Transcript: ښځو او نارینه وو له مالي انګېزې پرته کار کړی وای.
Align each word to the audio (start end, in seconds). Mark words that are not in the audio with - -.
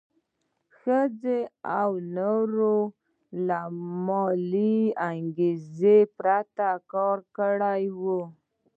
ښځو 0.77 1.39
او 1.79 1.89
نارینه 2.15 2.47
وو 2.55 2.79
له 3.47 3.61
مالي 4.05 4.79
انګېزې 5.11 5.97
پرته 6.17 6.69
کار 6.93 7.17
کړی 7.37 7.83
وای. 8.01 8.23